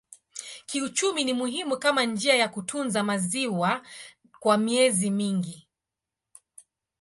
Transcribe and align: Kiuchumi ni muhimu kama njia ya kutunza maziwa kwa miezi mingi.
Kiuchumi 0.65 1.23
ni 1.23 1.33
muhimu 1.33 1.77
kama 1.77 2.03
njia 2.05 2.35
ya 2.35 2.49
kutunza 2.49 3.03
maziwa 3.03 3.81
kwa 4.39 4.57
miezi 4.57 5.09
mingi. 5.11 5.67